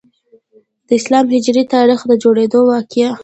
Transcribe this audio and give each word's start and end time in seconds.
د 0.87 0.89
اسلامي 0.99 1.29
هجري 1.37 1.63
تاریخ 1.75 1.99
د 2.07 2.11
جوړیدو 2.23 2.59
واقعه. 2.71 3.11